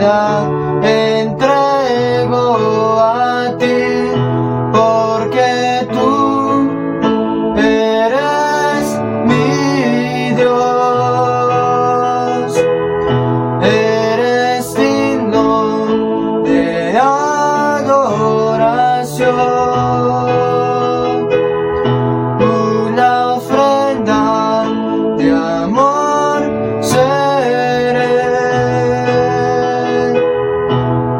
without 0.00 0.49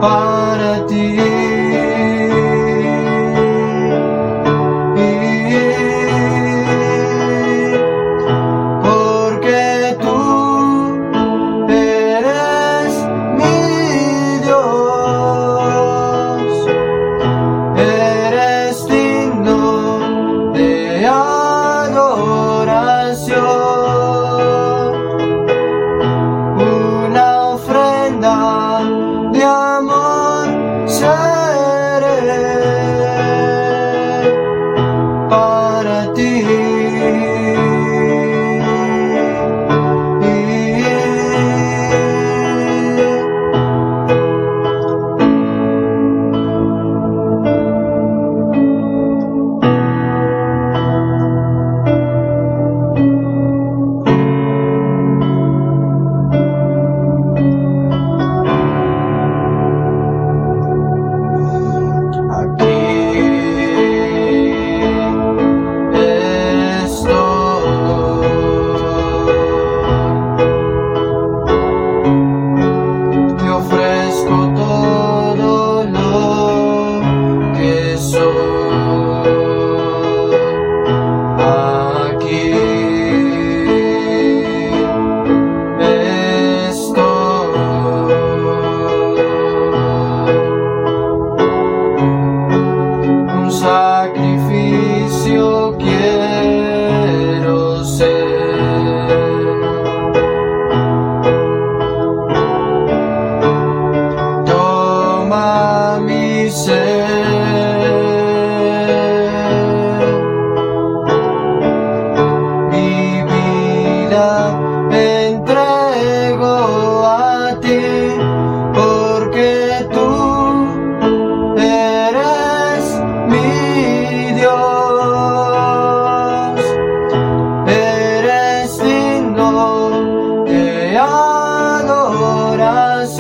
para 0.01 0.87
ti. 0.87 1.30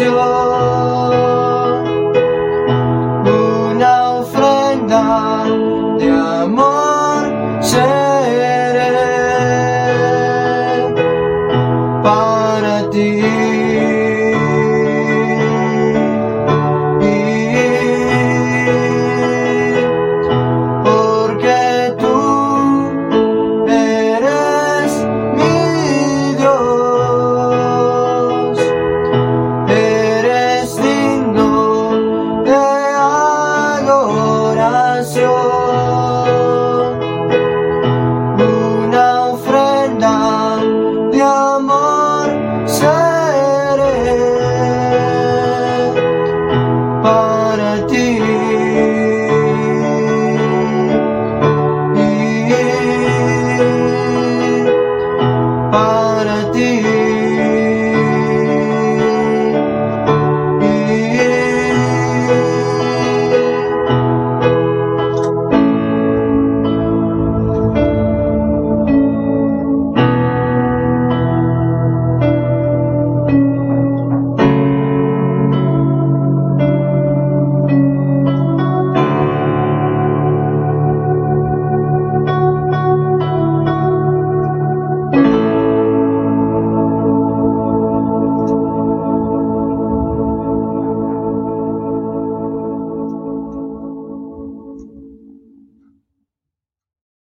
still 0.00 0.49